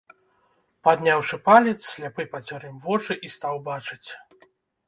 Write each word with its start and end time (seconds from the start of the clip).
Падняўшы 0.87 1.35
палец, 1.49 1.75
сляпы 1.93 2.25
пацёр 2.33 2.65
ім 2.71 2.77
вочы 2.87 3.13
і 3.29 3.33
стаў 3.37 3.55
бачыць. 3.69 4.05